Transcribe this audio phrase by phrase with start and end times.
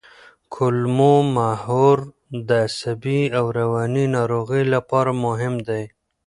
[0.53, 1.97] کولمو محور
[2.47, 5.83] د عصبي او رواني ناروغیو لپاره مهم دی.